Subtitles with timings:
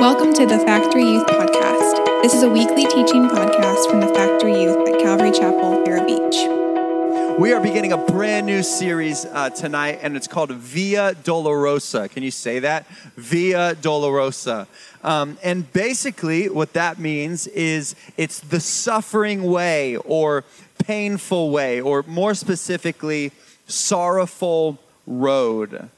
[0.00, 2.22] Welcome to the Factory Youth Podcast.
[2.22, 7.38] This is a weekly teaching podcast from the Factory Youth at Calvary Chapel, Vero Beach.
[7.38, 12.10] We are beginning a brand new series uh, tonight, and it's called Via Dolorosa.
[12.10, 12.86] Can you say that?
[13.16, 14.68] Via Dolorosa.
[15.04, 20.44] Um, and basically, what that means is it's the suffering way, or
[20.82, 23.32] painful way, or more specifically,
[23.66, 25.90] sorrowful road.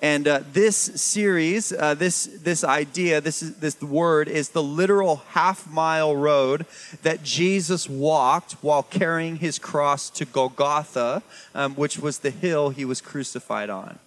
[0.00, 5.68] And uh, this series, uh, this this idea, this this word is the literal half
[5.68, 6.66] mile road
[7.02, 12.84] that Jesus walked while carrying his cross to Golgotha, um, which was the hill he
[12.84, 13.98] was crucified on.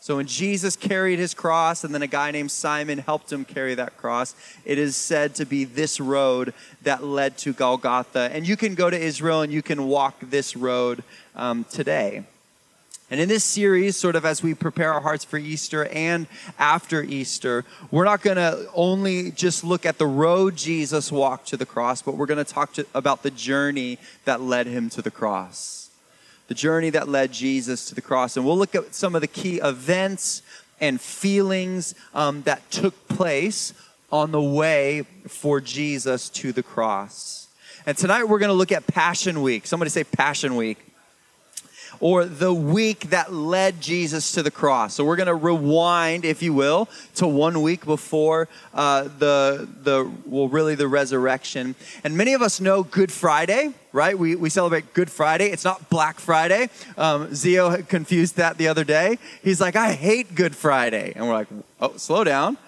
[0.00, 3.74] So when Jesus carried his cross, and then a guy named Simon helped him carry
[3.74, 4.34] that cross,
[4.64, 8.30] it is said to be this road that led to Golgotha.
[8.32, 11.02] And you can go to Israel and you can walk this road
[11.34, 12.24] um, today.
[13.10, 16.26] And in this series, sort of as we prepare our hearts for Easter and
[16.58, 21.56] after Easter, we're not going to only just look at the road Jesus walked to
[21.56, 25.10] the cross, but we're going to talk about the journey that led him to the
[25.10, 25.88] cross.
[26.48, 28.36] The journey that led Jesus to the cross.
[28.36, 30.42] And we'll look at some of the key events
[30.78, 33.72] and feelings um, that took place
[34.12, 37.48] on the way for Jesus to the cross.
[37.86, 39.66] And tonight we're going to look at Passion Week.
[39.66, 40.78] Somebody say Passion Week
[42.00, 44.94] or the week that led Jesus to the cross.
[44.94, 50.10] So we're going to rewind, if you will, to one week before uh, the the
[50.26, 51.74] well, really the resurrection.
[52.04, 54.18] And many of us know Good Friday, right?
[54.18, 55.50] We we celebrate Good Friday.
[55.50, 56.70] It's not Black Friday.
[56.96, 59.18] Um, Zio confused that the other day.
[59.42, 61.48] He's like, I hate Good Friday, and we're like,
[61.80, 62.58] oh, slow down.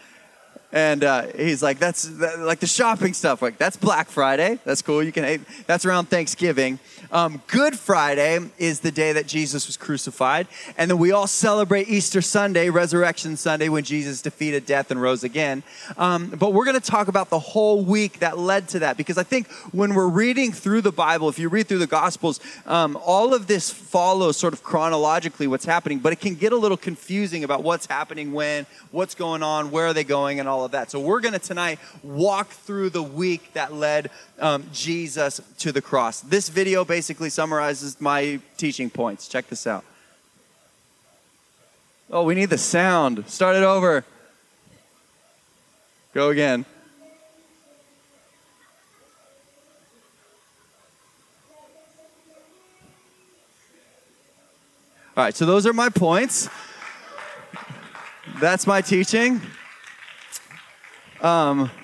[0.72, 3.42] And uh, he's like, that's that, like the shopping stuff.
[3.42, 4.60] Like, that's Black Friday.
[4.64, 5.02] That's cool.
[5.02, 6.78] You can, that's around Thanksgiving.
[7.12, 10.46] Um, Good Friday is the day that Jesus was crucified.
[10.78, 15.24] And then we all celebrate Easter Sunday, Resurrection Sunday, when Jesus defeated death and rose
[15.24, 15.64] again.
[15.96, 19.18] Um, but we're going to talk about the whole week that led to that because
[19.18, 22.96] I think when we're reading through the Bible, if you read through the Gospels, um,
[23.04, 26.76] all of this follows sort of chronologically what's happening, but it can get a little
[26.76, 30.70] confusing about what's happening when, what's going on, where are they going, and all of
[30.72, 30.92] that.
[30.92, 35.82] So we're going to tonight walk through the week that led um, Jesus to the
[35.82, 36.20] cross.
[36.20, 39.28] This video basically summarizes my teaching points.
[39.28, 39.84] Check this out.
[42.10, 43.28] Oh, we need the sound.
[43.28, 44.04] Start it over.
[46.12, 46.64] Go again.
[55.16, 56.48] All right, so those are my points.
[58.40, 59.40] That's my teaching.
[61.20, 61.70] Um,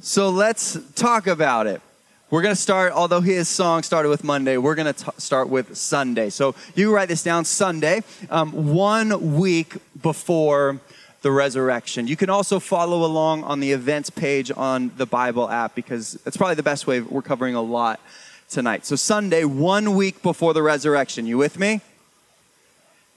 [0.00, 1.80] So let's talk about it.
[2.28, 5.76] We're going to start, although his song started with Monday, we're going to start with
[5.76, 6.28] Sunday.
[6.28, 10.80] So you write this down Sunday, um, one week before
[11.22, 12.08] the resurrection.
[12.08, 16.36] You can also follow along on the events page on the Bible app because it's
[16.36, 17.00] probably the best way.
[17.00, 18.00] We're covering a lot
[18.48, 18.84] tonight.
[18.86, 21.26] So, Sunday, one week before the resurrection.
[21.26, 21.80] You with me?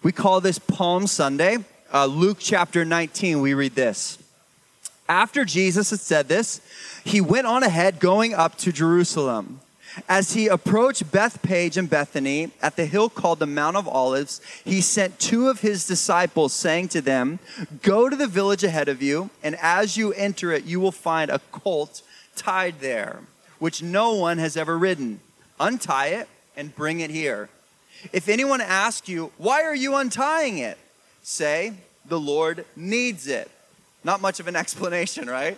[0.04, 1.58] We call this Palm Sunday.
[1.92, 4.20] Uh, Luke chapter 19, we read this.
[5.10, 6.62] After Jesus had said this,
[7.04, 9.60] he went on ahead going up to Jerusalem.
[10.08, 14.82] As he approached Bethphage and Bethany at the hill called the Mount of Olives, he
[14.82, 17.40] sent two of his disciples, saying to them,
[17.82, 21.32] Go to the village ahead of you, and as you enter it, you will find
[21.32, 22.04] a colt
[22.36, 23.22] tied there,
[23.58, 25.22] which no one has ever ridden.
[25.60, 27.50] Untie it and bring it here.
[28.14, 30.78] If anyone asks you, Why are you untying it?
[31.24, 31.74] say,
[32.06, 33.50] The Lord needs it.
[34.04, 35.58] Not much of an explanation, right?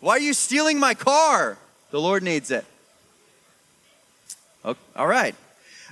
[0.00, 1.58] Why are you stealing my car?
[1.90, 2.64] The Lord needs it.
[4.64, 5.34] Okay, all right.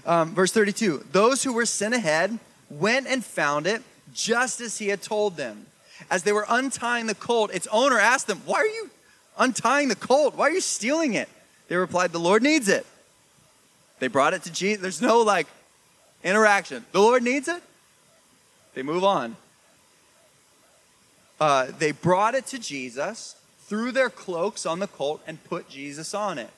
[0.04, 2.38] Um, verse 32 Those who were sent ahead
[2.70, 3.82] went and found it
[4.12, 5.66] just as he had told them.
[6.10, 8.90] As they were untying the colt, its owner asked them, Why are you
[9.38, 10.36] untying the colt?
[10.36, 11.28] Why are you stealing it?
[11.68, 12.86] They replied, The Lord needs it.
[13.98, 14.82] They brought it to Jesus.
[14.82, 15.46] There's no like
[16.22, 16.84] interaction.
[16.92, 17.62] The Lord needs it.
[18.74, 19.36] They move on.
[21.38, 26.14] Uh, they brought it to Jesus, threw their cloaks on the colt, and put Jesus
[26.14, 26.50] on it.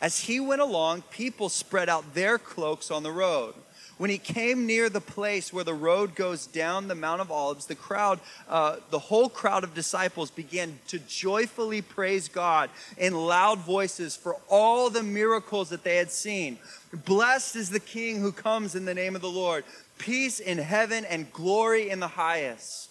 [0.00, 3.54] As he went along, people spread out their cloaks on the road.
[3.98, 7.64] When he came near the place where the road goes down the Mount of Olives,
[7.64, 12.68] the crowd, uh, the whole crowd of disciples began to joyfully praise God
[12.98, 16.58] in loud voices for all the miracles that they had seen.
[16.92, 19.64] Blessed is the King who comes in the name of the Lord.
[19.96, 22.85] Peace in heaven and glory in the highest.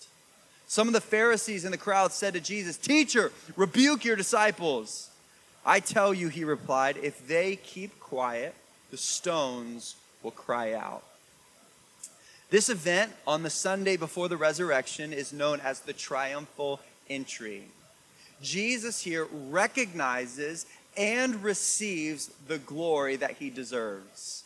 [0.67, 5.09] Some of the Pharisees in the crowd said to Jesus, Teacher, rebuke your disciples.
[5.65, 8.53] I tell you, he replied, if they keep quiet,
[8.91, 11.03] the stones will cry out.
[12.49, 16.79] This event on the Sunday before the resurrection is known as the triumphal
[17.09, 17.63] entry.
[18.41, 20.65] Jesus here recognizes
[20.95, 24.43] and receives the glory that he deserves.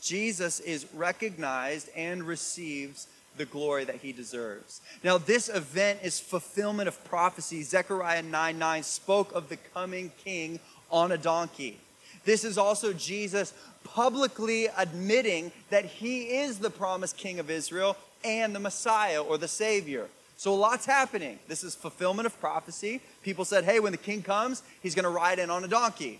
[0.00, 4.80] Jesus is recognized and receives the glory that he deserves.
[5.02, 7.62] Now, this event is fulfillment of prophecy.
[7.62, 10.60] Zechariah 9 9 spoke of the coming king
[10.90, 11.78] on a donkey.
[12.24, 13.54] This is also Jesus
[13.84, 19.48] publicly admitting that he is the promised king of Israel and the Messiah or the
[19.48, 20.06] Savior.
[20.36, 21.38] So a lot's happening.
[21.48, 23.00] This is fulfillment of prophecy.
[23.22, 26.18] People said, hey, when the king comes, he's going to ride in on a donkey.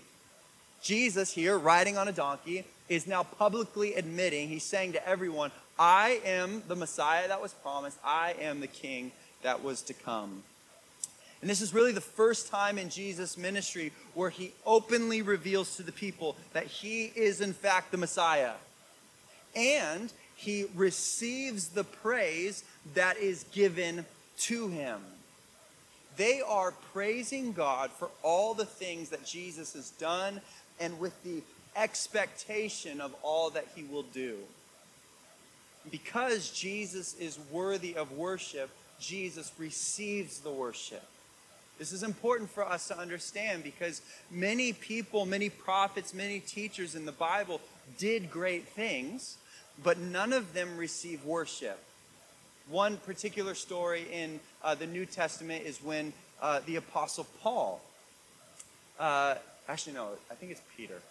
[0.81, 6.21] Jesus here, riding on a donkey, is now publicly admitting, he's saying to everyone, I
[6.25, 7.97] am the Messiah that was promised.
[8.05, 9.11] I am the king
[9.41, 10.43] that was to come.
[11.41, 15.83] And this is really the first time in Jesus' ministry where he openly reveals to
[15.83, 18.53] the people that he is, in fact, the Messiah.
[19.55, 22.63] And he receives the praise
[22.93, 24.05] that is given
[24.41, 25.01] to him.
[26.15, 30.41] They are praising God for all the things that Jesus has done
[30.79, 31.41] and with the
[31.75, 34.37] expectation of all that he will do.
[35.89, 38.69] Because Jesus is worthy of worship,
[38.99, 41.03] Jesus receives the worship.
[41.79, 47.05] This is important for us to understand because many people, many prophets, many teachers in
[47.05, 47.59] the Bible
[47.97, 49.37] did great things,
[49.83, 51.83] but none of them receive worship.
[52.69, 57.81] One particular story in uh, the New Testament is when uh, the Apostle Paul,
[58.99, 59.35] uh,
[59.67, 61.01] actually, no, I think it's Peter.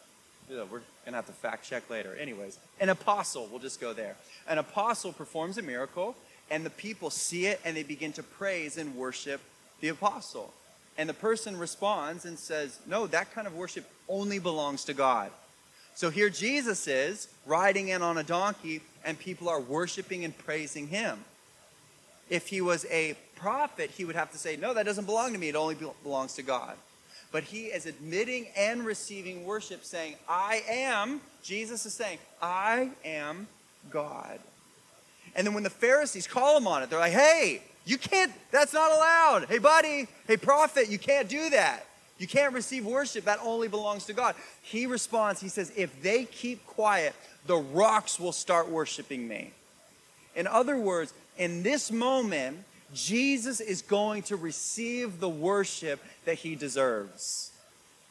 [0.50, 2.16] We're going to have to fact check later.
[2.16, 4.16] Anyways, an apostle, we'll just go there.
[4.48, 6.16] An apostle performs a miracle,
[6.50, 9.40] and the people see it and they begin to praise and worship
[9.80, 10.52] the apostle.
[10.98, 15.30] And the person responds and says, No, that kind of worship only belongs to God.
[15.94, 20.88] So here Jesus is riding in on a donkey, and people are worshiping and praising
[20.88, 21.24] him.
[22.28, 25.38] If he was a prophet, he would have to say, No, that doesn't belong to
[25.38, 25.48] me.
[25.48, 26.76] It only belongs to God.
[27.32, 33.46] But he is admitting and receiving worship, saying, I am, Jesus is saying, I am
[33.90, 34.40] God.
[35.36, 38.72] And then when the Pharisees call him on it, they're like, Hey, you can't, that's
[38.72, 39.46] not allowed.
[39.48, 41.86] Hey, buddy, hey, prophet, you can't do that.
[42.18, 43.24] You can't receive worship.
[43.24, 44.34] That only belongs to God.
[44.60, 47.14] He responds, he says, if they keep quiet,
[47.46, 49.52] the rocks will start worshiping me.
[50.36, 52.58] In other words, in this moment,
[52.94, 57.52] Jesus is going to receive the worship that he deserves.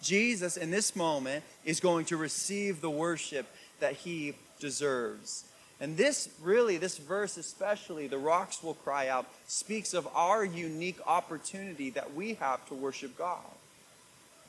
[0.01, 3.45] Jesus, in this moment, is going to receive the worship
[3.79, 5.43] that he deserves.
[5.81, 10.99] And this really, this verse especially, the rocks will cry out, speaks of our unique
[11.05, 13.39] opportunity that we have to worship God.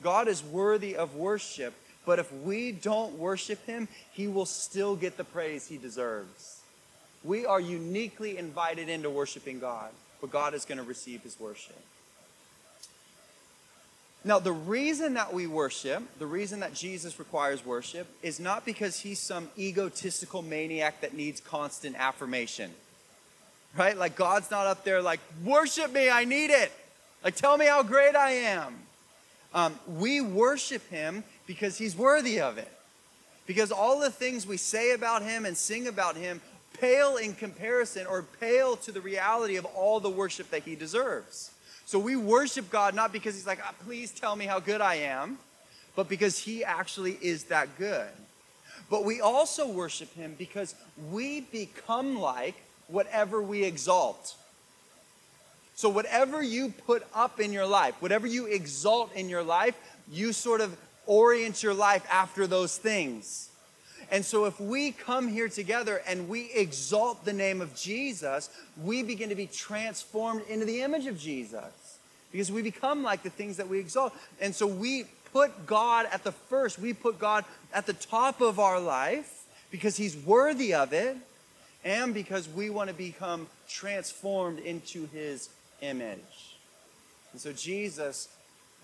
[0.03, 1.73] God is worthy of worship,
[2.05, 6.61] but if we don't worship him, he will still get the praise he deserves.
[7.23, 11.75] We are uniquely invited into worshiping God, but God is going to receive his worship.
[14.23, 18.99] Now, the reason that we worship, the reason that Jesus requires worship, is not because
[18.99, 22.69] he's some egotistical maniac that needs constant affirmation.
[23.75, 23.97] Right?
[23.97, 26.71] Like, God's not up there like, worship me, I need it.
[27.23, 28.75] Like, tell me how great I am.
[29.55, 32.71] Um, we worship him because he's worthy of it.
[33.47, 36.41] Because all the things we say about him and sing about him
[36.79, 41.51] pale in comparison or pale to the reality of all the worship that he deserves.
[41.85, 44.95] So we worship God not because he's like, ah, please tell me how good I
[44.95, 45.37] am,
[45.95, 48.09] but because he actually is that good.
[48.89, 50.75] But we also worship him because
[51.11, 52.55] we become like
[52.87, 54.35] whatever we exalt.
[55.75, 59.75] So, whatever you put up in your life, whatever you exalt in your life,
[60.11, 63.49] you sort of orient your life after those things.
[64.11, 68.49] And so, if we come here together and we exalt the name of Jesus,
[68.83, 71.97] we begin to be transformed into the image of Jesus
[72.31, 74.13] because we become like the things that we exalt.
[74.41, 78.59] And so, we put God at the first, we put God at the top of
[78.59, 81.15] our life because He's worthy of it
[81.85, 85.49] and because we want to become transformed into His
[85.81, 86.57] image.
[87.31, 88.27] And so Jesus,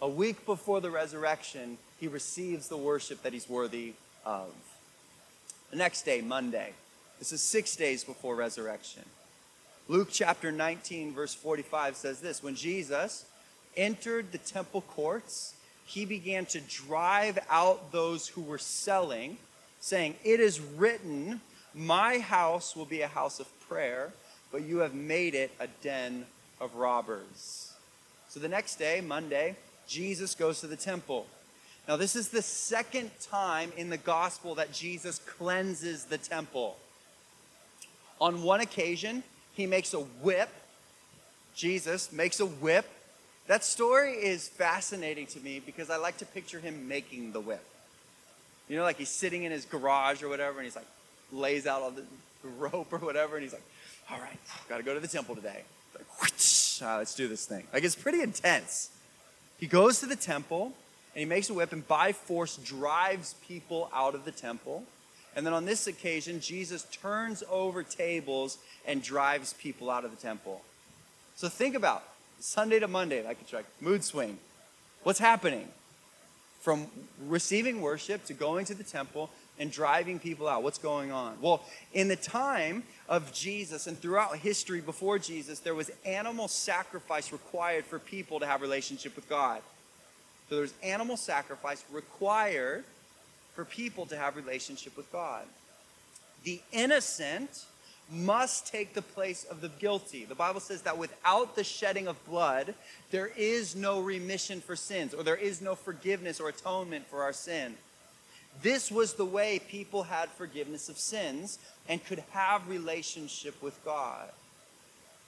[0.01, 3.93] a week before the resurrection, he receives the worship that he's worthy
[4.25, 4.48] of.
[5.69, 6.71] The next day, Monday,
[7.19, 9.03] this is six days before resurrection.
[9.89, 13.25] Luke chapter 19, verse 45 says this When Jesus
[13.75, 15.55] entered the temple courts,
[15.86, 19.38] he began to drive out those who were selling,
[19.81, 21.41] saying, It is written,
[21.74, 24.13] My house will be a house of prayer,
[24.53, 26.25] but you have made it a den
[26.62, 27.74] of robbers.
[28.29, 31.27] So the next day, Monday, Jesus goes to the temple.
[31.88, 36.77] Now, this is the second time in the gospel that Jesus cleanses the temple.
[38.20, 40.50] On one occasion, he makes a whip.
[41.56, 42.86] Jesus makes a whip.
[43.48, 47.63] That story is fascinating to me because I like to picture him making the whip.
[48.67, 50.88] You know, like he's sitting in his garage or whatever, and he's like,
[51.32, 52.03] lays out all the
[52.58, 53.63] rope or whatever, and he's like,
[54.12, 55.62] all right, got to go to the temple today.
[55.96, 57.63] Like, let's do this thing.
[57.74, 58.89] Like, it's pretty intense.
[59.58, 60.74] He goes to the temple,
[61.17, 64.83] and he makes a whip, and by force drives people out of the temple.
[65.36, 70.21] And then on this occasion, Jesus turns over tables and drives people out of the
[70.21, 70.62] temple.
[71.36, 72.03] So think about
[72.39, 74.38] Sunday to Monday, like a mood swing.
[75.01, 75.67] What's happening?
[76.59, 76.86] From
[77.25, 80.62] receiving worship to going to the temple and driving people out.
[80.62, 81.38] What's going on?
[81.41, 81.63] Well,
[81.95, 87.86] in the time of Jesus and throughout history before Jesus, there was animal sacrifice required
[87.86, 89.63] for people to have relationship with God.
[90.50, 92.84] So there's animal sacrifice required
[93.54, 95.44] for people to have relationship with God.
[96.44, 97.66] The innocent
[98.10, 100.24] must take the place of the guilty.
[100.24, 102.74] The Bible says that without the shedding of blood,
[103.12, 107.34] there is no remission for sins, or there is no forgiveness or atonement for our
[107.34, 107.75] sin.
[108.62, 114.30] This was the way people had forgiveness of sins and could have relationship with God.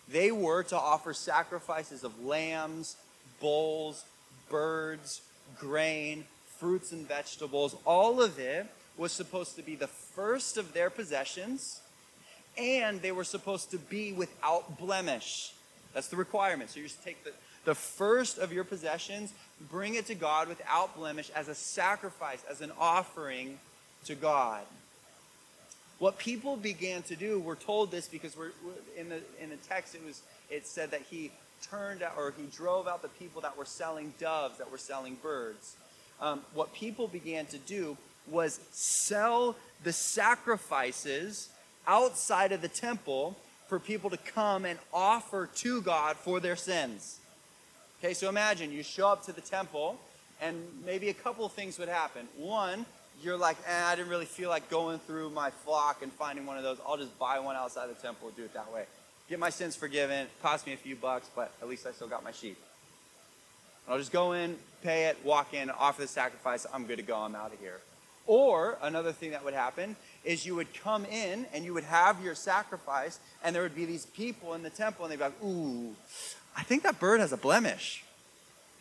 [0.08, 2.96] They were to offer sacrifices of lambs,
[3.40, 4.06] bulls,
[4.50, 5.22] birds,
[5.58, 6.26] grain,
[6.58, 11.82] fruits and vegetables, all of it was supposed to be the first of their possessions,
[12.58, 15.54] and they were supposed to be without blemish.
[15.94, 16.70] That's the requirement.
[16.70, 17.32] So you just take the,
[17.66, 19.34] the first of your possessions,
[19.72, 23.60] bring it to God without blemish as a sacrifice, as an offering
[24.06, 24.64] to God.
[26.00, 28.52] What people began to do, we're told this because we're,
[28.98, 32.46] in the in the text it was it said that he turned out or he
[32.46, 35.76] drove out the people that were selling doves, that were selling birds
[36.22, 37.98] um, what people began to do
[38.30, 41.50] was sell the sacrifices
[41.88, 43.36] outside of the temple
[43.68, 47.20] for people to come and offer to God for their sins.
[48.00, 49.98] Okay, so imagine you show up to the temple
[50.42, 52.28] and maybe a couple things would happen.
[52.38, 52.86] One,
[53.22, 56.58] you're like, eh, I didn't really feel like going through my flock and finding one
[56.58, 56.78] of those.
[56.86, 58.86] I'll just buy one outside the temple do it that way.
[59.30, 60.26] Get my sins forgiven.
[60.42, 62.58] Cost me a few bucks, but at least I still got my sheep.
[63.88, 66.66] I'll just go in, pay it, walk in, offer the sacrifice.
[66.74, 67.16] I'm good to go.
[67.16, 67.80] I'm out of here.
[68.26, 72.24] Or another thing that would happen is you would come in and you would have
[72.24, 75.44] your sacrifice, and there would be these people in the temple, and they'd be like,
[75.44, 75.96] Ooh,
[76.58, 78.04] I think that bird has a blemish.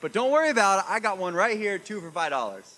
[0.00, 0.84] But don't worry about it.
[0.88, 2.74] I got one right here, two for five dollars.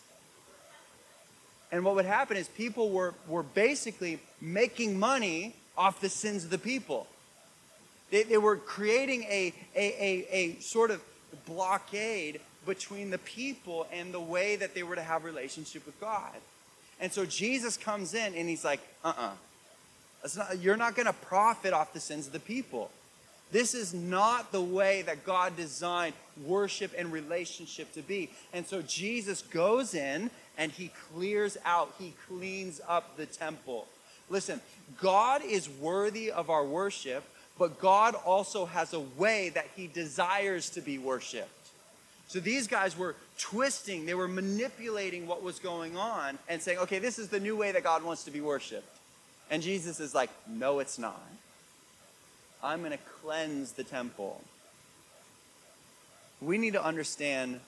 [1.71, 6.51] And what would happen is people were, were basically making money off the sins of
[6.51, 7.07] the people.
[8.11, 11.03] They, they were creating a, a, a, a sort of
[11.47, 16.35] blockade between the people and the way that they were to have relationship with God.
[17.01, 19.31] And so Jesus comes in and he's like, uh-uh.
[20.37, 22.91] Not, you're not going to profit off the sins of the people.
[23.53, 26.15] This is not the way that God designed
[26.45, 28.31] worship and relationship to be.
[28.53, 33.87] And so Jesus goes in and he clears out, he cleans up the temple.
[34.29, 34.61] Listen,
[35.01, 37.25] God is worthy of our worship
[37.61, 41.69] but God also has a way that he desires to be worshiped.
[42.27, 46.99] So these guys were twisting, they were manipulating what was going on and saying, okay,
[46.99, 48.97] this is the new way that God wants to be worshiped.
[49.51, 51.21] And Jesus is like, no, it's not.
[52.65, 54.41] I'm going to cleanse the temple.
[56.41, 57.61] We need to understand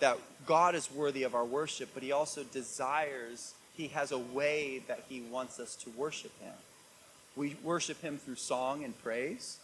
[0.00, 4.82] that God is worthy of our worship, but he also desires, he has a way
[4.88, 6.54] that he wants us to worship him.
[7.36, 9.58] We worship Him through song and praise.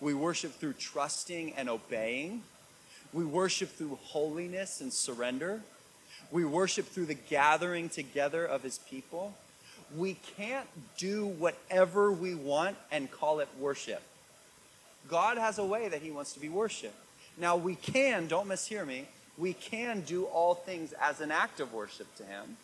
[0.00, 2.42] We worship through trusting and obeying.
[3.12, 5.60] We worship through holiness and surrender.
[6.30, 9.34] We worship through the gathering together of His people.
[9.94, 10.66] We can't
[10.96, 14.02] do whatever we want and call it worship.
[15.08, 16.96] God has a way that He wants to be worshiped.
[17.36, 21.72] Now, we can, don't mishear me, we can do all things as an act of
[21.72, 22.56] worship to Him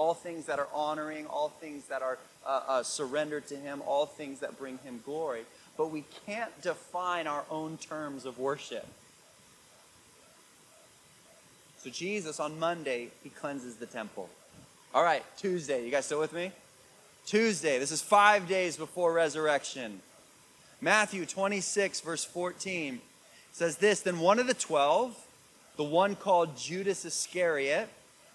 [0.00, 2.16] all things that are honoring, all things that are
[2.46, 5.42] uh, uh, surrendered to Him, all things that bring Him glory.
[5.76, 8.86] But we can't define our own terms of worship.
[11.84, 14.30] So, Jesus on Monday, He cleanses the temple.
[14.94, 15.84] All right, Tuesday.
[15.84, 16.50] You guys still with me?
[17.26, 17.78] Tuesday.
[17.78, 20.00] This is five days before resurrection.
[20.80, 23.00] Matthew 26, verse 14
[23.52, 25.14] says this Then one of the twelve,
[25.76, 27.90] the one called Judas Iscariot,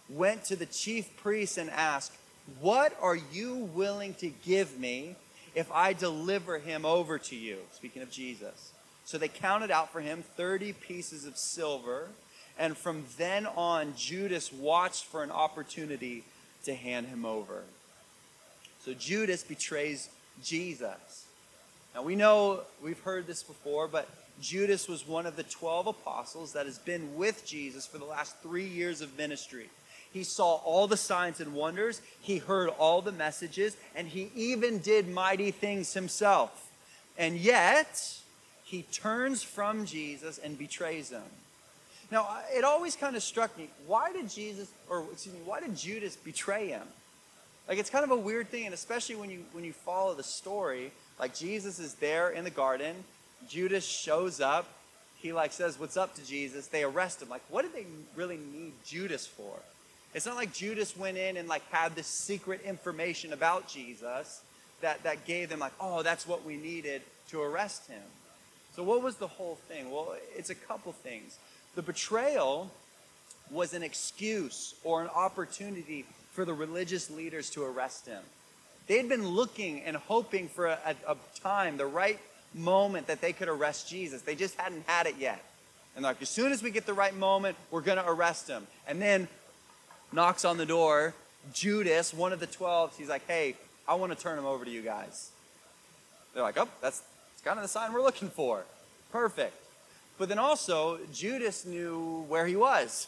[0.10, 2.14] went to the chief priests and asked,
[2.60, 5.16] What are you willing to give me
[5.54, 7.58] if I deliver him over to you?
[7.72, 8.72] Speaking of Jesus.
[9.06, 12.10] So they counted out for him 30 pieces of silver.
[12.58, 16.24] And from then on, Judas watched for an opportunity
[16.64, 17.64] to hand him over.
[18.84, 20.10] So Judas betrays
[20.44, 21.26] Jesus.
[21.94, 24.10] Now we know we've heard this before, but
[24.42, 28.36] Judas was one of the 12 apostles that has been with Jesus for the last
[28.42, 29.70] three years of ministry.
[30.16, 34.80] He saw all the signs and wonders, he heard all the messages, and he even
[34.80, 36.72] did mighty things himself.
[37.18, 38.14] And yet,
[38.64, 41.22] he turns from Jesus and betrays him.
[42.12, 45.76] Now, it always kind of struck me why did Jesus, or excuse me, why did
[45.76, 46.88] Judas betray him?
[47.68, 50.24] Like, it's kind of a weird thing, and especially when you, when you follow the
[50.24, 52.96] story, like Jesus is there in the garden,
[53.50, 54.66] Judas shows up,
[55.18, 56.68] he like says, What's up to Jesus?
[56.68, 57.28] They arrest him.
[57.28, 59.60] Like, what did they really need Judas for?
[60.16, 64.42] It's not like Judas went in and like had this secret information about Jesus
[64.80, 68.02] that, that gave them like, oh, that's what we needed to arrest him.
[68.78, 69.92] So what was the whole thing?
[69.92, 71.38] Well, it's a couple things.
[71.76, 72.72] The betrayal
[73.52, 78.24] was an excuse or an opportunity for the religious leaders to arrest him.
[78.88, 82.20] They had been looking and hoping for a, a, a time, the right
[82.54, 84.22] moment that they could arrest Jesus.
[84.22, 85.44] They just hadn't had it yet.
[85.94, 88.66] And like, as soon as we get the right moment, we're going to arrest him.
[88.88, 89.28] And then
[90.12, 91.14] knocks on the door.
[91.54, 93.56] Judas, one of the 12, he's like, hey,
[93.88, 95.32] I want to turn him over to you guys.
[96.34, 98.64] They're like, oh, that's, that's kind of the sign we're looking for.
[99.12, 99.54] Perfect.
[100.18, 103.08] But then also, Judas knew where he was.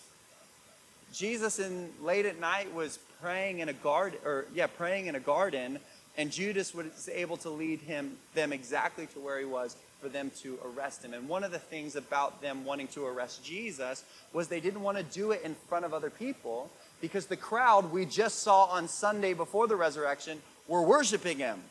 [1.13, 5.19] Jesus in late at night was praying in a garden, or yeah, praying in a
[5.19, 5.79] garden,
[6.17, 10.31] and Judas was able to lead him them exactly to where he was for them
[10.41, 11.13] to arrest him.
[11.13, 14.97] And one of the things about them wanting to arrest Jesus was they didn't want
[14.97, 16.69] to do it in front of other people
[17.01, 21.61] because the crowd we just saw on Sunday before the resurrection were worshiping him.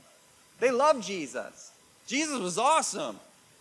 [0.60, 1.72] They loved Jesus.
[2.06, 3.18] Jesus was awesome.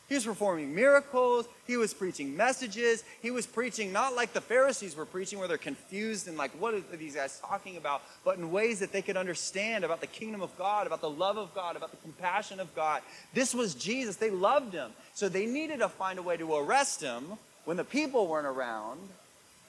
[0.07, 1.47] He was performing miracles.
[1.65, 3.03] He was preaching messages.
[3.23, 6.75] He was preaching not like the Pharisees were preaching, where they're confused and like, what
[6.75, 8.03] are these guys talking about?
[8.23, 11.37] But in ways that they could understand about the kingdom of God, about the love
[11.37, 13.01] of God, about the compassion of God.
[13.33, 14.17] This was Jesus.
[14.17, 14.91] They loved him.
[15.15, 17.23] So they needed to find a way to arrest him
[17.65, 18.99] when the people weren't around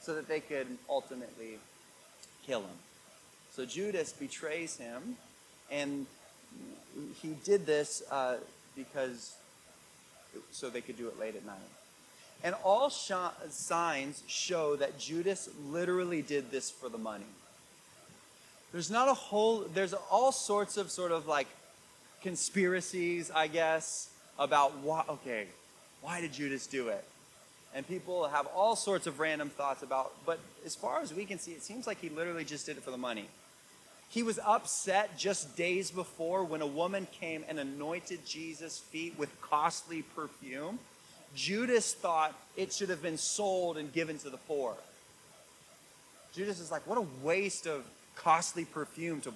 [0.02, 1.58] so that they could ultimately
[2.46, 2.78] kill him.
[3.52, 5.16] So Judas betrays him,
[5.70, 6.06] and
[7.22, 8.36] he did this uh,
[8.74, 9.34] because
[10.50, 11.56] so they could do it late at night.
[12.44, 13.12] And all sh-
[13.48, 17.24] signs show that Judas literally did this for the money.
[18.72, 21.46] There's not a whole, there's all sorts of sort of like
[22.22, 25.46] conspiracies, I guess, about why, okay,
[26.02, 27.04] why did Judas do it?
[27.74, 31.38] And people have all sorts of random thoughts about, but as far as we can
[31.38, 33.28] see, it seems like he literally just did it for the money.
[34.08, 39.28] He was upset just days before when a woman came and anointed Jesus' feet with
[39.40, 40.78] costly perfume.
[41.34, 44.74] Judas thought it should have been sold and given to the poor.
[46.32, 49.32] Judas is like, what a waste of costly perfume to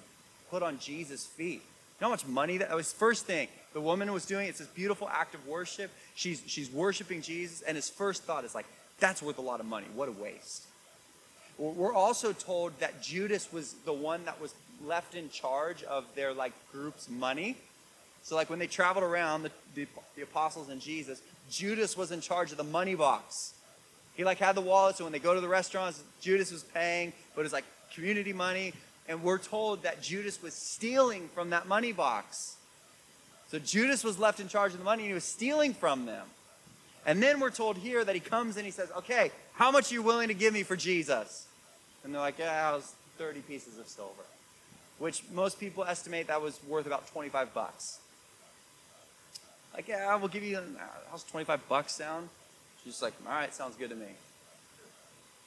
[0.49, 1.61] put on Jesus' feet.
[1.61, 2.91] You know how much money that, that was?
[2.91, 4.47] First thing the woman was doing.
[4.47, 5.91] It's this beautiful act of worship.
[6.21, 8.67] She's she's worshiping Jesus, and his first thought is like,
[8.99, 9.87] that's worth a lot of money.
[9.95, 10.67] What a waste.
[11.57, 14.53] We're also told that Judas was the one that was
[14.85, 17.57] left in charge of their like group's money.
[18.21, 22.21] So like when they traveled around, the, the, the apostles and Jesus, Judas was in
[22.21, 23.55] charge of the money box.
[24.13, 27.13] He like had the wallet, so when they go to the restaurants, Judas was paying,
[27.35, 28.73] but it's like community money.
[29.07, 32.57] And we're told that Judas was stealing from that money box.
[33.51, 36.25] So Judas was left in charge of the money and he was stealing from them.
[37.05, 39.95] And then we're told here that he comes and he says, Okay, how much are
[39.95, 41.47] you willing to give me for Jesus?
[42.03, 44.23] And they're like, yeah, it was 30 pieces of silver,
[44.99, 47.99] which most people estimate that was worth about 25 bucks.
[49.73, 50.61] Like, yeah, we'll give you, uh,
[51.09, 52.29] how's 25 bucks sound?
[52.83, 54.07] She's just like, all right, sounds good to me.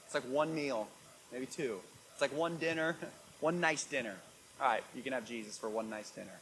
[0.05, 0.88] It's like one meal,
[1.33, 1.81] maybe two.
[2.12, 2.97] It's like one dinner,
[3.40, 4.14] one nice dinner.
[4.61, 6.38] All right, you can have Jesus for one nice dinner.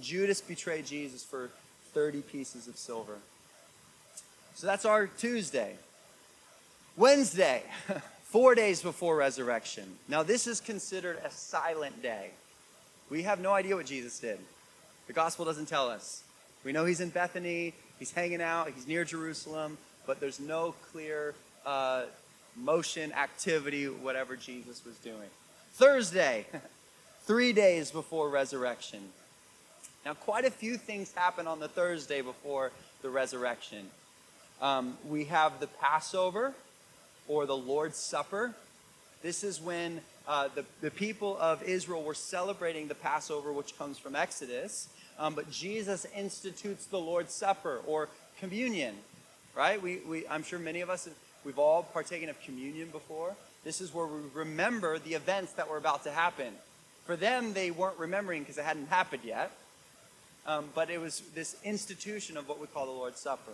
[0.00, 1.50] Judas betrayed Jesus for
[1.92, 3.18] 30 pieces of silver.
[4.54, 5.76] So that's our Tuesday.
[6.96, 7.62] Wednesday,
[8.22, 9.84] four days before resurrection.
[10.08, 12.30] Now, this is considered a silent day.
[13.10, 14.38] We have no idea what Jesus did.
[15.06, 16.22] The gospel doesn't tell us.
[16.64, 21.34] We know he's in Bethany, he's hanging out, he's near Jerusalem, but there's no clear
[21.66, 22.04] uh,
[22.56, 25.28] motion, activity, whatever Jesus was doing.
[25.72, 26.46] Thursday,
[27.22, 29.00] three days before resurrection.
[30.04, 33.88] Now, quite a few things happen on the Thursday before the resurrection.
[34.60, 36.54] Um, we have the Passover,
[37.28, 38.52] or the Lord's Supper.
[39.22, 43.98] This is when uh, the, the people of Israel were celebrating the Passover, which comes
[43.98, 44.88] from Exodus.
[45.18, 48.08] Um, but Jesus institutes the Lord's Supper or
[48.40, 48.96] communion,
[49.54, 49.80] right?
[49.80, 51.08] We, we, I'm sure many of us,
[51.44, 53.36] we've all partaken of communion before.
[53.62, 56.52] This is where we remember the events that were about to happen.
[57.06, 59.52] For them, they weren't remembering because it hadn't happened yet.
[60.46, 63.52] Um, but it was this institution of what we call the Lord's Supper.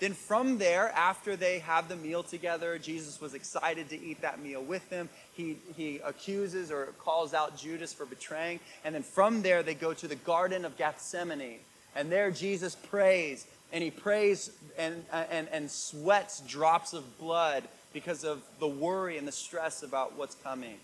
[0.00, 4.42] Then from there, after they have the meal together, Jesus was excited to eat that
[4.42, 5.08] meal with them.
[5.34, 8.58] He, he accuses or calls out Judas for betraying.
[8.84, 11.58] And then from there, they go to the Garden of Gethsemane.
[11.94, 13.46] And there, Jesus prays.
[13.72, 19.28] And he prays and, and, and sweats drops of blood because of the worry and
[19.28, 20.76] the stress about what's coming.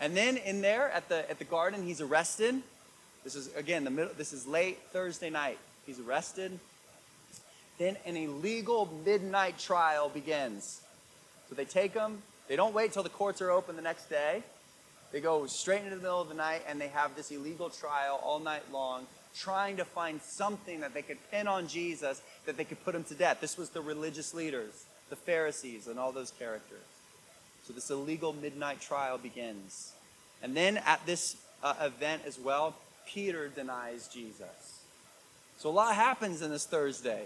[0.00, 2.62] And then in there at the, at the garden, he's arrested.
[3.24, 5.58] This is, again, the middle, this is late Thursday night.
[5.86, 6.58] He's arrested.
[7.78, 10.80] Then an illegal midnight trial begins.
[11.48, 12.22] So they take him.
[12.48, 14.42] They don't wait till the courts are open the next day.
[15.12, 18.20] They go straight into the middle of the night and they have this illegal trial
[18.22, 22.64] all night long, trying to find something that they could pin on Jesus that they
[22.64, 23.40] could put him to death.
[23.40, 26.84] This was the religious leaders, the Pharisees, and all those characters.
[27.64, 29.92] So this illegal midnight trial begins.
[30.42, 32.74] And then at this uh, event as well,
[33.08, 34.82] Peter denies Jesus.
[35.58, 37.24] So a lot happens in this Thursday.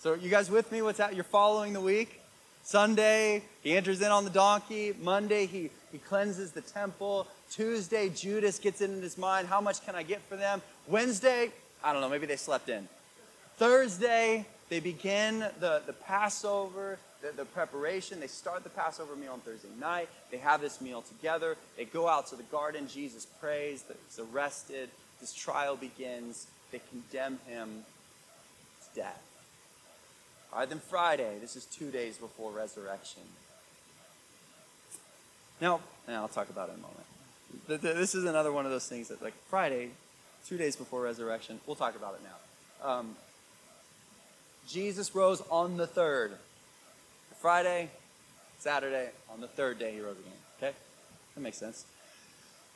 [0.00, 0.82] So you guys with me?
[0.82, 1.14] What's that?
[1.14, 2.20] You're following the week?
[2.64, 4.94] Sunday, he enters in on the donkey.
[5.00, 7.26] Monday, he, he cleanses the temple.
[7.50, 9.48] Tuesday, Judas gets it in his mind.
[9.48, 10.60] How much can I get for them?
[10.86, 11.50] Wednesday,
[11.82, 12.86] I don't know, maybe they slept in.
[13.56, 18.20] Thursday, they begin the, the Passover, the, the preparation.
[18.20, 20.08] They start the Passover meal on Thursday night.
[20.30, 21.56] They have this meal together.
[21.76, 22.88] They go out to the garden.
[22.88, 23.84] Jesus prays.
[24.08, 24.90] He's arrested.
[25.20, 26.46] This trial begins.
[26.70, 27.84] They condemn him
[28.82, 29.22] to death.
[30.52, 31.38] All right, then Friday.
[31.40, 33.22] This is two days before resurrection.
[35.60, 37.92] Now, now I'll talk about it in a moment.
[38.00, 39.90] This is another one of those things that, like Friday,
[40.46, 41.60] two days before resurrection.
[41.66, 42.88] We'll talk about it now.
[42.88, 43.16] Um,
[44.68, 46.32] Jesus rose on the third.
[47.40, 47.88] Friday,
[48.58, 50.32] Saturday, on the third day he rose again.
[50.58, 50.76] Okay?
[51.34, 51.84] That makes sense.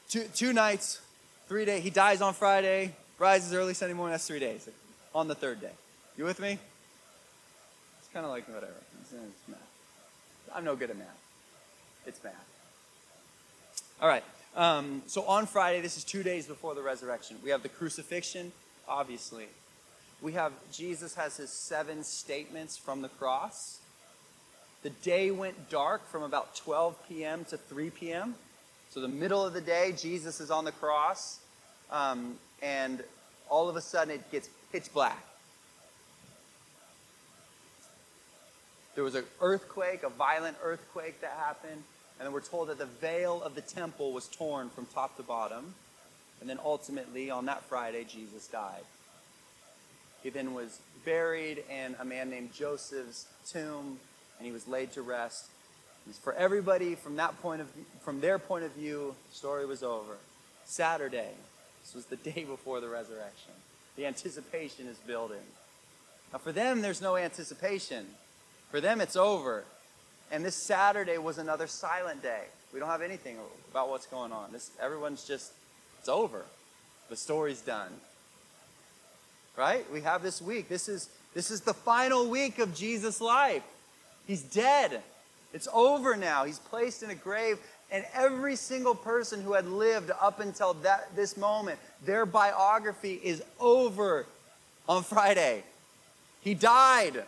[0.08, 1.00] Two, two nights,
[1.48, 1.82] three days.
[1.82, 4.12] He dies on Friday, rises early Sunday morning.
[4.12, 4.68] That's three days.
[5.14, 5.72] On the third day.
[6.16, 6.58] You with me?
[7.98, 8.72] It's kind of like whatever.
[9.00, 9.58] It's, it's math.
[10.54, 11.18] I'm no good at math.
[12.06, 12.34] It's math.
[14.00, 14.24] All right.
[14.54, 17.36] Um, so on Friday, this is two days before the resurrection.
[17.42, 18.52] We have the crucifixion,
[18.86, 19.46] obviously.
[20.20, 23.78] We have Jesus has his seven statements from the cross.
[24.82, 27.44] The day went dark from about 12 p.m.
[27.46, 28.34] to 3 p.m.
[28.90, 31.38] So the middle of the day, Jesus is on the cross,
[31.90, 33.02] um, and
[33.48, 35.24] all of a sudden it gets pitch black.
[38.94, 41.82] There was an earthquake, a violent earthquake that happened,
[42.18, 45.22] and then we're told that the veil of the temple was torn from top to
[45.22, 45.74] bottom.
[46.40, 48.82] And then ultimately, on that Friday, Jesus died.
[50.22, 53.98] He then was buried in a man named Joseph's tomb,
[54.42, 55.46] and he was laid to rest.
[56.20, 57.68] For everybody, from that point of
[58.00, 60.16] from their point of view, the story was over.
[60.64, 61.30] Saturday,
[61.84, 63.52] this was the day before the resurrection.
[63.94, 65.46] The anticipation is building.
[66.32, 68.04] Now, for them, there's no anticipation.
[68.72, 69.62] For them, it's over.
[70.32, 72.42] And this Saturday was another silent day.
[72.74, 73.36] We don't have anything
[73.70, 74.50] about what's going on.
[74.50, 75.52] This, everyone's just,
[76.00, 76.42] it's over.
[77.10, 77.92] The story's done.
[79.56, 79.88] Right?
[79.92, 80.68] We have this week.
[80.68, 83.62] This is, this is the final week of Jesus' life.
[84.26, 85.02] He's dead.
[85.52, 86.44] It's over now.
[86.44, 87.58] He's placed in a grave.
[87.90, 93.42] And every single person who had lived up until that, this moment, their biography is
[93.60, 94.26] over
[94.88, 95.62] on Friday.
[96.40, 97.24] He died.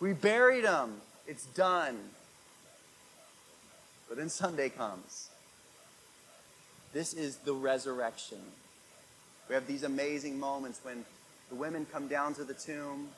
[0.00, 0.94] We buried him.
[1.26, 1.96] It's done.
[4.08, 5.28] But then Sunday comes.
[6.94, 8.38] This is the resurrection.
[9.48, 11.04] We have these amazing moments when
[11.50, 13.08] the women come down to the tomb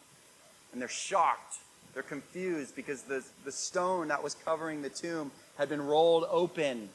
[0.73, 1.59] and they're shocked.
[1.95, 6.89] They're confused because the, the stone that was covering the tomb had been rolled open.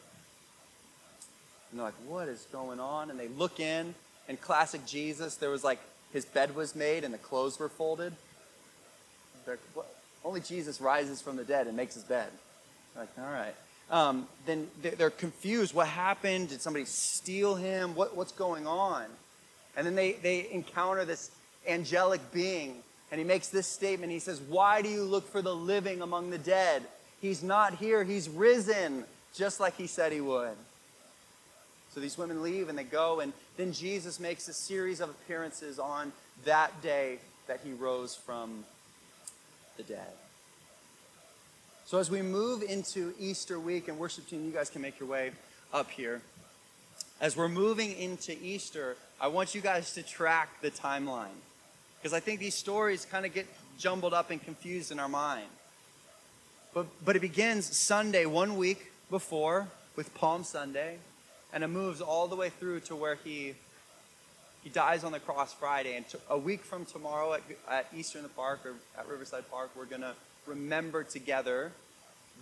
[1.72, 3.10] And they're like, what is going on?
[3.10, 3.94] And they look in,
[4.28, 5.80] and classic Jesus, there was like
[6.14, 8.14] his bed was made and the clothes were folded.
[9.46, 9.60] They're,
[10.24, 12.30] only Jesus rises from the dead and makes his bed.
[12.96, 13.54] Like, all right.
[13.92, 15.76] Um, then they're confused.
[15.76, 16.50] What happened?
[16.50, 17.94] Did somebody steal him?
[17.94, 19.06] What, what's going on?
[19.78, 21.30] And then they, they encounter this
[21.68, 22.78] angelic being,
[23.12, 24.12] and he makes this statement.
[24.12, 26.84] He says, Why do you look for the living among the dead?
[27.22, 30.56] He's not here, he's risen, just like he said he would.
[31.94, 35.80] So these women leave and they go, and then Jesus makes a series of appearances
[35.80, 36.12] on
[36.44, 38.66] that day that he rose from
[39.78, 40.12] the dead.
[41.86, 45.08] So as we move into Easter week, and worship team, you guys can make your
[45.08, 45.32] way
[45.72, 46.22] up here.
[47.22, 51.38] As we're moving into Easter, I want you guys to track the timeline.
[52.06, 53.48] Because I think these stories kind of get
[53.80, 55.48] jumbled up and confused in our mind.
[56.72, 60.98] But, but it begins Sunday, one week before, with Palm Sunday,
[61.52, 63.56] and it moves all the way through to where he
[64.64, 68.24] he dies on the cross Friday, and a week from tomorrow at, at Easter in
[68.24, 70.14] the Park or at Riverside Park, we're going to
[70.46, 71.72] remember together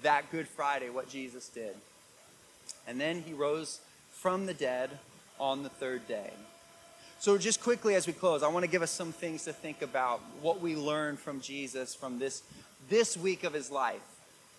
[0.02, 1.74] that Good Friday, what Jesus did.
[2.86, 3.80] And then he rose
[4.12, 4.90] from the dead
[5.40, 6.32] on the third day.
[7.24, 9.82] So, just quickly as we close, I want to give us some things to think
[9.82, 12.44] about what we learned from Jesus from this,
[12.90, 14.02] this week of his life.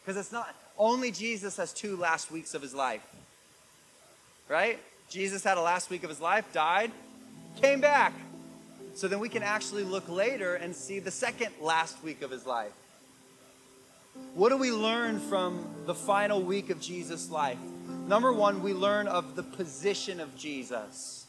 [0.00, 0.48] Because it's not
[0.78, 3.02] only Jesus has two last weeks of his life,
[4.48, 4.78] right?
[5.10, 6.90] Jesus had a last week of his life, died,
[7.60, 8.14] came back.
[8.94, 12.46] So then we can actually look later and see the second last week of his
[12.46, 12.72] life.
[14.32, 17.58] What do we learn from the final week of Jesus' life?
[18.08, 21.26] Number one, we learn of the position of Jesus.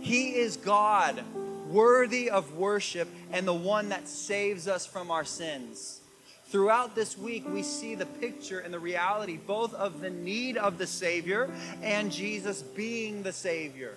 [0.00, 1.22] He is God,
[1.68, 6.00] worthy of worship, and the one that saves us from our sins.
[6.46, 10.78] Throughout this week, we see the picture and the reality both of the need of
[10.78, 11.48] the Savior
[11.80, 13.94] and Jesus being the Savior.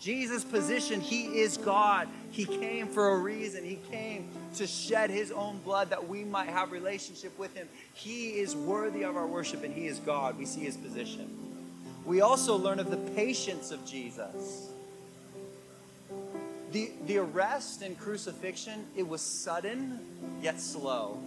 [0.00, 2.08] Jesus' position, He is God.
[2.30, 3.62] He came for a reason.
[3.62, 7.68] He came to shed His own blood that we might have relationship with Him.
[7.92, 10.38] He is worthy of our worship and He is God.
[10.38, 11.28] We see His position.
[12.06, 14.70] We also learn of the patience of Jesus.
[16.72, 19.98] The, the arrest and crucifixion, it was sudden
[20.40, 21.18] yet slow.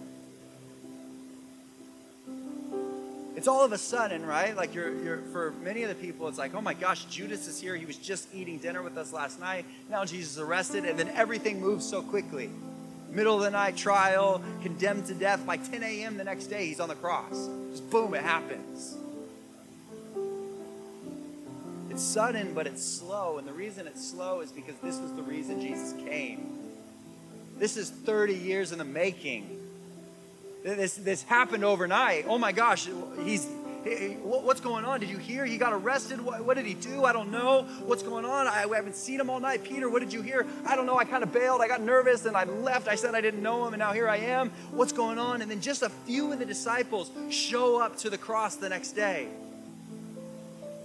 [3.36, 4.56] It's all of a sudden, right?
[4.56, 7.60] Like you're, you're for many of the people, it's like, oh my gosh, Judas is
[7.60, 7.76] here.
[7.76, 9.66] He was just eating dinner with us last night.
[9.90, 12.48] Now Jesus is arrested, and then everything moves so quickly.
[13.10, 15.44] Middle of the night trial, condemned to death.
[15.44, 16.16] By 10 a.m.
[16.16, 17.48] the next day, he's on the cross.
[17.70, 18.96] Just boom, it happens.
[21.94, 23.38] It's sudden, but it's slow.
[23.38, 26.58] And the reason it's slow is because this was the reason Jesus came.
[27.56, 29.60] This is 30 years in the making.
[30.64, 32.24] This, this happened overnight.
[32.26, 32.88] Oh my gosh,
[33.22, 33.46] he's
[34.24, 34.98] what's going on?
[34.98, 35.44] Did you hear?
[35.44, 36.20] He got arrested.
[36.20, 37.04] What, what, did he do?
[37.04, 37.62] I don't know.
[37.84, 38.48] What's going on?
[38.48, 39.62] I, I, haven't seen him all night.
[39.62, 40.48] Peter, what did you hear?
[40.66, 40.98] I don't know.
[40.98, 41.60] I kind of bailed.
[41.60, 42.88] I got nervous and I left.
[42.88, 44.50] I said I didn't know him, and now here I am.
[44.72, 45.42] What's going on?
[45.42, 48.92] And then just a few of the disciples show up to the cross the next
[48.92, 49.28] day.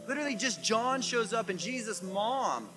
[0.10, 2.68] Literally, just John shows up and Jesus' mom,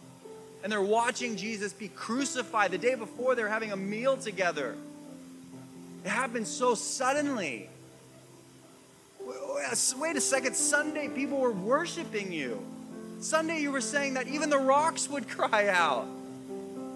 [0.63, 2.73] and they're watching Jesus be crucified.
[2.73, 4.77] The day before, they're having a meal together.
[6.05, 7.71] It happened so suddenly.
[9.19, 10.55] Wait a second.
[10.55, 12.63] Sunday, people were worshiping you.
[13.21, 16.05] Sunday, you were saying that even the rocks would cry out.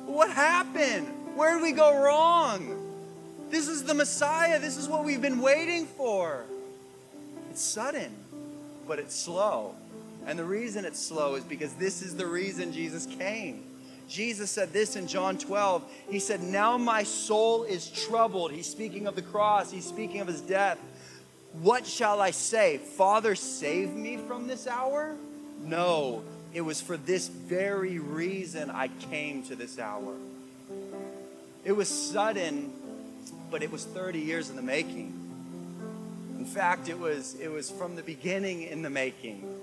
[0.04, 1.06] What happened?
[1.34, 2.76] Where did we go wrong?
[3.48, 4.60] This is the Messiah.
[4.60, 6.44] This is what we've been waiting for.
[7.50, 8.14] It's sudden,
[8.86, 9.74] but it's slow.
[10.26, 13.62] And the reason it's slow is because this is the reason Jesus came.
[14.08, 15.84] Jesus said this in John 12.
[16.10, 18.50] He said, Now my soul is troubled.
[18.52, 20.78] He's speaking of the cross, he's speaking of his death.
[21.62, 22.78] What shall I say?
[22.78, 25.16] Father, save me from this hour?
[25.62, 30.14] No, it was for this very reason I came to this hour.
[31.64, 32.72] It was sudden,
[33.50, 35.14] but it was 30 years in the making.
[36.38, 39.55] In fact, it was, it was from the beginning in the making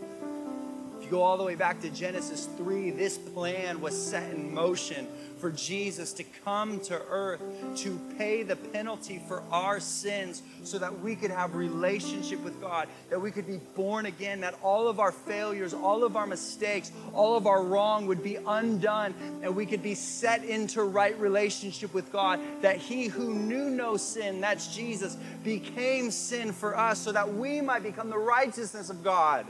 [1.09, 5.07] go all the way back to Genesis 3, this plan was set in motion
[5.43, 7.41] for Jesus to come to earth
[7.75, 12.87] to pay the penalty for our sins so that we could have relationship with God,
[13.09, 16.93] that we could be born again, that all of our failures, all of our mistakes,
[17.13, 21.93] all of our wrong would be undone and we could be set into right relationship
[21.93, 27.11] with God, that he who knew no sin, that's Jesus, became sin for us so
[27.11, 29.45] that we might become the righteousness of God.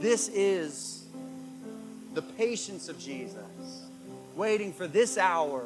[0.00, 1.04] This is
[2.14, 3.84] the patience of Jesus,
[4.34, 5.62] waiting for this hour,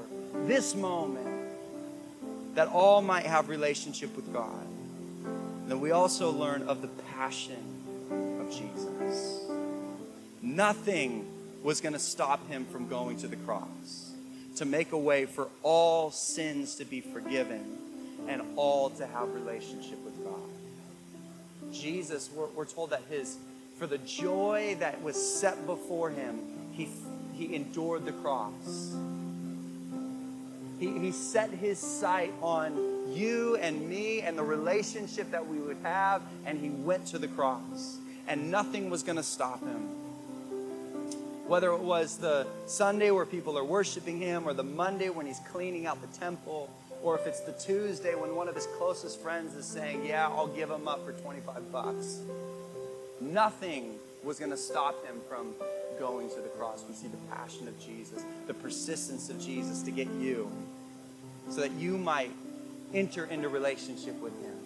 [0.46, 1.28] this moment,
[2.56, 4.66] that all might have relationship with God.
[5.24, 7.56] And then we also learn of the passion
[8.40, 9.44] of Jesus.
[10.42, 11.26] Nothing
[11.62, 14.10] was going to stop him from going to the cross
[14.56, 17.78] to make a way for all sins to be forgiven
[18.28, 21.72] and all to have relationship with God.
[21.72, 23.36] Jesus, we're, we're told that his
[23.76, 26.40] for the joy that was set before him,
[26.72, 26.88] he,
[27.34, 28.94] he endured the cross.
[30.78, 35.76] He, he set his sight on you and me and the relationship that we would
[35.82, 37.98] have, and he went to the cross.
[38.26, 39.88] And nothing was going to stop him.
[41.46, 45.40] Whether it was the Sunday where people are worshiping him, or the Monday when he's
[45.50, 46.70] cleaning out the temple,
[47.02, 50.46] or if it's the Tuesday when one of his closest friends is saying, Yeah, I'll
[50.46, 52.20] give him up for 25 bucks.
[53.32, 55.54] Nothing was going to stop him from
[55.98, 56.84] going to the cross.
[56.88, 60.50] We see the passion of Jesus, the persistence of Jesus to get you
[61.50, 62.30] so that you might
[62.92, 64.56] enter into relationship with him,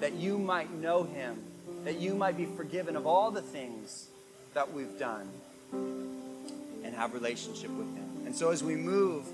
[0.00, 1.42] that you might know him,
[1.84, 4.08] that you might be forgiven of all the things
[4.54, 5.28] that we've done.
[5.72, 8.26] and have relationship with Him.
[8.26, 9.24] And so as we move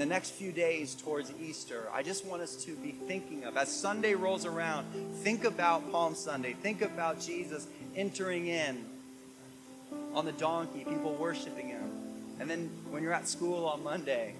[0.00, 3.68] the next few days towards Easter, I just want us to be thinking of, as
[3.68, 4.86] Sunday rolls around,
[5.16, 6.54] think about Palm Sunday.
[6.54, 8.82] Think about Jesus entering in
[10.14, 11.90] on the donkey, people worshiping Him.
[12.40, 14.34] And then when you're at school on Monday,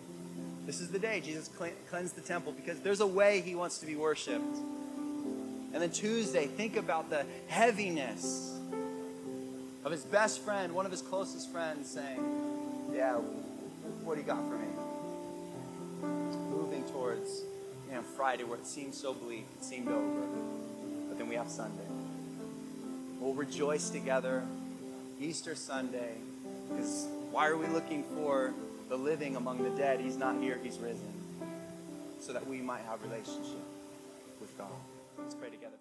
[0.64, 1.50] this is the day Jesus
[1.90, 4.56] cleansed the temple because there's a way He wants to be worshiped.
[5.72, 8.58] And then Tuesday, think about the heaviness
[9.84, 12.18] of his best friend, one of his closest friends, saying,
[12.94, 13.16] Yeah,
[14.04, 14.69] what do you got for me?
[17.92, 20.20] Know, Friday where it seemed so bleak, it seemed over.
[21.08, 21.82] But then we have Sunday.
[23.18, 24.44] We'll rejoice together
[25.20, 26.14] Easter Sunday
[26.68, 28.54] because why are we looking for
[28.88, 30.00] the living among the dead?
[30.00, 31.12] He's not here, he's risen.
[32.20, 33.64] So that we might have relationship
[34.40, 34.68] with God.
[35.18, 35.80] Let's pray together.